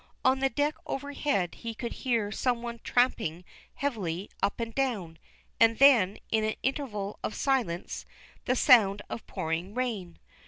[0.25, 5.19] On the deck overhead he could hear some one tramping heavily up and down,
[5.59, 8.07] and then, in an interval of silence,
[8.45, 10.17] the sound of pouring rain.